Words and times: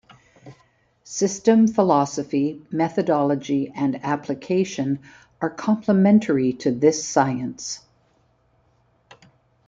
System 1.03 1.67
philosophy, 1.67 2.65
methodology 2.71 3.71
and 3.75 4.03
application 4.03 4.97
are 5.39 5.51
complementary 5.51 6.53
to 6.53 6.71
this 6.71 7.05
science. 7.05 7.81